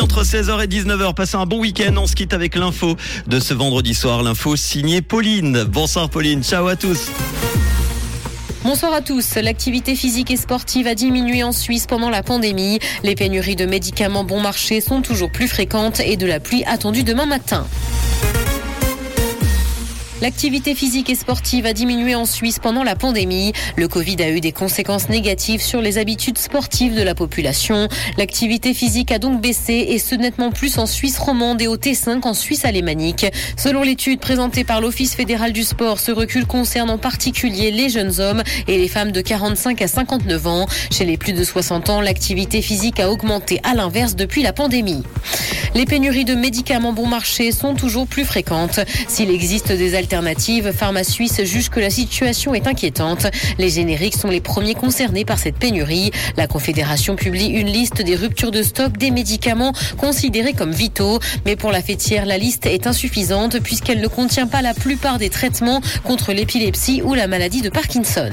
[0.00, 1.14] entre 16h et 19h.
[1.14, 1.94] Passez un bon week-end.
[1.96, 2.96] On se quitte avec l'info
[3.26, 4.22] de ce vendredi soir.
[4.22, 5.64] L'info signée Pauline.
[5.64, 6.42] Bonsoir Pauline.
[6.42, 7.10] Ciao à tous.
[8.64, 9.34] Bonsoir à tous.
[9.34, 12.78] L'activité physique et sportive a diminué en Suisse pendant la pandémie.
[13.02, 17.04] Les pénuries de médicaments bon marché sont toujours plus fréquentes et de la pluie attendue
[17.04, 17.66] demain matin.
[20.24, 23.52] L'activité physique et sportive a diminué en Suisse pendant la pandémie.
[23.76, 27.88] Le Covid a eu des conséquences négatives sur les habitudes sportives de la population.
[28.16, 32.26] L'activité physique a donc baissé et ce nettement plus en Suisse romande et au T5
[32.26, 33.26] en Suisse alémanique.
[33.58, 38.18] Selon l'étude présentée par l'Office fédéral du sport, ce recul concerne en particulier les jeunes
[38.18, 40.66] hommes et les femmes de 45 à 59 ans.
[40.90, 45.02] Chez les plus de 60 ans, l'activité physique a augmenté à l'inverse depuis la pandémie.
[45.74, 48.78] Les pénuries de médicaments bon marché sont toujours plus fréquentes.
[49.08, 53.26] S'il existe des alternatives, Pharma Suisse juge que la situation est inquiétante.
[53.58, 56.12] Les génériques sont les premiers concernés par cette pénurie.
[56.36, 61.18] La Confédération publie une liste des ruptures de stock des médicaments considérés comme vitaux.
[61.44, 65.28] Mais pour la fêtière, la liste est insuffisante puisqu'elle ne contient pas la plupart des
[65.28, 68.30] traitements contre l'épilepsie ou la maladie de Parkinson.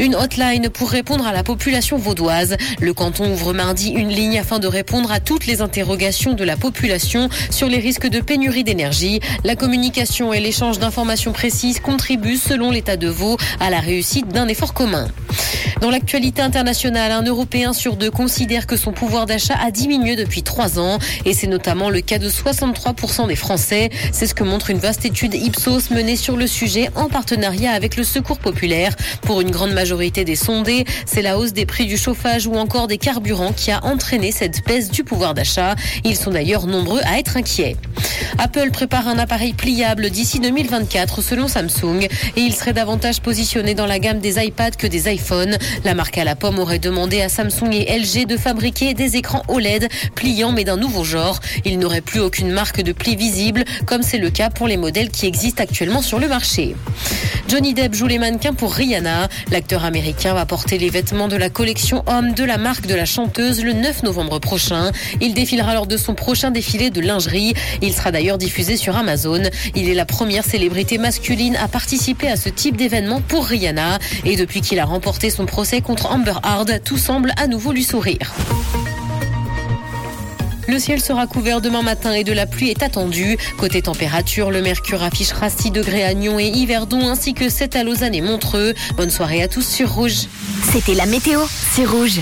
[0.00, 2.56] Une hotline pour répondre à la population vaudoise.
[2.80, 6.55] Le canton ouvre mardi une ligne afin de répondre à toutes les interrogations de la
[6.56, 9.20] population sur les risques de pénurie d'énergie.
[9.44, 14.48] La communication et l'échange d'informations précises contribuent, selon l'État de Vaud, à la réussite d'un
[14.48, 15.08] effort commun.
[15.80, 20.42] Dans l'actualité internationale, un Européen sur deux considère que son pouvoir d'achat a diminué depuis
[20.42, 23.90] trois ans et c'est notamment le cas de 63% des Français.
[24.10, 27.96] C'est ce que montre une vaste étude Ipsos menée sur le sujet en partenariat avec
[27.96, 28.96] le Secours populaire.
[29.22, 32.86] Pour une grande majorité des sondés, c'est la hausse des prix du chauffage ou encore
[32.86, 35.76] des carburants qui a entraîné cette baisse du pouvoir d'achat.
[36.04, 36.30] Ils sont
[36.66, 37.76] nombreux à être inquiets.
[38.38, 42.04] Apple prépare un appareil pliable d'ici 2024 selon Samsung
[42.36, 45.56] et il serait davantage positionné dans la gamme des iPads que des iPhones.
[45.84, 49.42] La marque à la pomme aurait demandé à Samsung et LG de fabriquer des écrans
[49.48, 51.40] OLED pliants mais d'un nouveau genre.
[51.64, 55.10] Il n'aurait plus aucune marque de pli visible comme c'est le cas pour les modèles
[55.10, 56.76] qui existent actuellement sur le marché.
[57.48, 59.28] Johnny Depp joue les mannequins pour Rihanna.
[59.52, 63.04] L'acteur américain va porter les vêtements de la collection homme de la marque de la
[63.04, 64.90] chanteuse le 9 novembre prochain.
[65.20, 67.54] Il défilera lors de son prochain défilé de lingerie.
[67.82, 69.42] Il sera d'ailleurs diffusé sur Amazon.
[69.76, 73.98] Il est la première célébrité masculine à participer à ce type d'événement pour Rihanna.
[74.24, 77.84] Et depuis qu'il a remporté son procès contre Amber Hard, tout semble à nouveau lui
[77.84, 78.34] sourire.
[80.68, 83.36] Le ciel sera couvert demain matin et de la pluie est attendue.
[83.56, 87.84] Côté température, le mercure affichera 6 degrés à Nyon et Yverdon ainsi que 7 à
[87.84, 88.74] Lausanne et Montreux.
[88.96, 90.26] Bonne soirée à tous sur Rouge.
[90.72, 91.40] C'était la météo,
[91.74, 92.20] c'est Rouge.